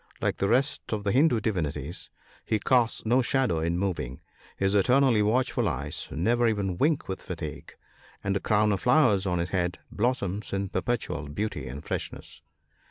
Like 0.19 0.37
the 0.37 0.47
rest 0.47 0.81
of 0.93 1.03
the 1.03 1.11
Hindoo 1.11 1.39
divinities, 1.41 2.09
he 2.43 2.57
casts 2.57 3.05
no 3.05 3.21
shadow 3.21 3.59
in 3.59 3.77
moving, 3.77 4.19
his 4.57 4.73
eternally 4.73 5.21
watchful 5.21 5.69
eyes 5.69 6.07
never 6.09 6.47
even 6.47 6.79
wink 6.79 7.07
with 7.07 7.21
fatigue, 7.21 7.75
and 8.23 8.35
the 8.35 8.39
crown 8.39 8.71
of 8.71 8.81
flowers 8.81 9.27
on 9.27 9.37
his 9.37 9.51
head 9.51 9.77
blooms 9.91 10.53
in 10.53 10.69
perpetual 10.69 11.27
beauty 11.29 11.67
and 11.67 11.85
freshness. 11.85 12.41